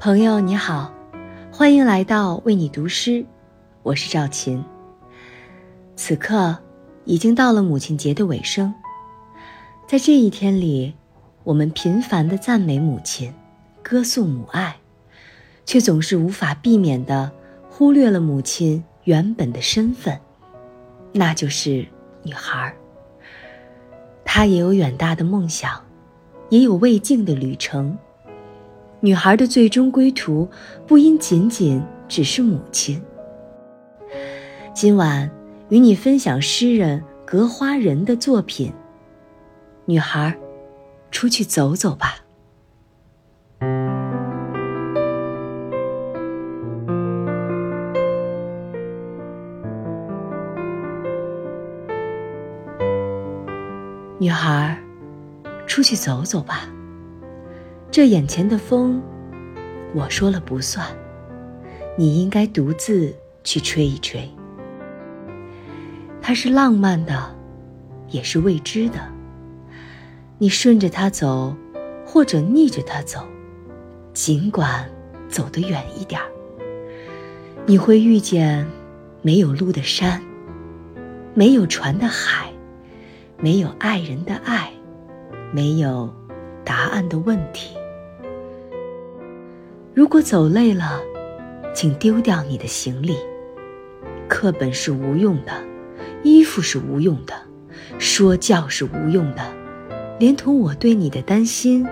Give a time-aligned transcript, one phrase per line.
[0.00, 0.90] 朋友你好，
[1.52, 3.22] 欢迎来到为你读诗，
[3.82, 4.64] 我是赵琴。
[5.94, 6.56] 此刻
[7.04, 8.72] 已经到了母亲节的尾声，
[9.86, 10.94] 在这一天里，
[11.44, 13.30] 我们频繁的赞美母亲，
[13.82, 14.74] 歌颂母爱，
[15.66, 17.30] 却总是无法避免的
[17.68, 20.18] 忽略了母亲原本的身份，
[21.12, 21.86] 那就是
[22.22, 22.74] 女孩。
[24.24, 25.78] 她也有远大的梦想，
[26.48, 27.98] 也有未尽的旅程。
[29.02, 30.46] 女孩的最终归途，
[30.86, 33.02] 不应仅仅只是母亲。
[34.74, 35.30] 今晚
[35.70, 38.70] 与你分享诗人格花人的作品。
[39.86, 40.36] 女孩，
[41.10, 42.16] 出去走走吧。
[54.18, 54.78] 女孩，
[55.66, 56.68] 出去走走吧。
[57.92, 59.02] 这眼前的风，
[59.92, 60.86] 我说了不算，
[61.98, 64.30] 你应该独自去吹一吹。
[66.22, 67.34] 它是浪漫的，
[68.08, 69.00] 也是未知的。
[70.38, 71.56] 你顺着它走，
[72.06, 73.26] 或者逆着它走，
[74.12, 74.88] 尽管
[75.28, 76.28] 走得远一点儿，
[77.66, 78.64] 你会遇见
[79.20, 80.22] 没有路的山，
[81.34, 82.52] 没有船的海，
[83.38, 84.70] 没有爱人的爱，
[85.52, 86.14] 没有
[86.64, 87.76] 答案的问题。
[89.92, 91.00] 如果走累了，
[91.74, 93.16] 请丢掉你的行李。
[94.28, 95.52] 课本是无用的，
[96.22, 97.34] 衣服是无用的，
[97.98, 99.42] 说教是无用的，
[100.20, 101.84] 连同我对你的担心，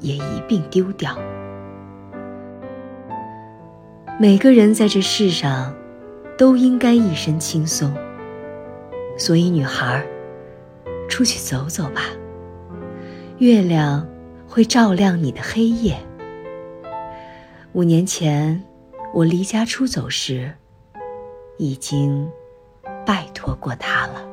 [0.00, 1.16] 也一并丢掉。
[4.18, 5.74] 每个人在这世上，
[6.38, 7.92] 都应该一身轻松。
[9.18, 10.02] 所以，女孩，
[11.10, 12.02] 出去走走吧。
[13.36, 14.08] 月亮
[14.48, 15.98] 会照亮你的黑夜。
[17.78, 18.60] 五年前，
[19.14, 20.52] 我离家出走时，
[21.58, 22.28] 已经
[23.06, 24.27] 拜托过他了。